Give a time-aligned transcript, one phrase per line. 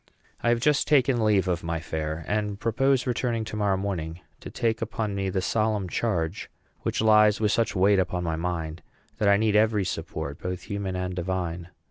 [0.41, 4.49] I have just taken leave of my fair, and propose returning to morrow morning to
[4.49, 6.49] take upon me the solemn charge
[6.81, 8.81] which lies with such weight upon my mind
[9.19, 11.69] that I need every support, both human and divine.